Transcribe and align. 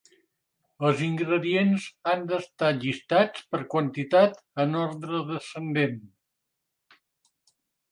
Els 0.87 1.01
ingredients 1.07 1.85
han 2.13 2.25
d'estar 2.31 2.71
llistats 2.79 3.45
per 3.53 3.61
quantitat 3.75 4.41
en 4.65 4.75
ordre 4.83 5.23
descendent. 5.31 6.03